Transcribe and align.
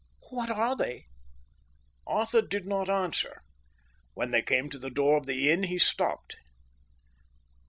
"What 0.31 0.49
are 0.49 0.75
they?" 0.75 1.05
Arthur 2.07 2.41
did 2.41 2.65
not 2.65 2.89
answer. 2.89 3.43
When 4.15 4.31
they 4.31 4.41
came 4.41 4.67
to 4.71 4.79
the 4.79 4.89
door 4.89 5.15
of 5.15 5.27
the 5.27 5.51
inn, 5.51 5.61
he 5.65 5.77
stopped. 5.77 6.37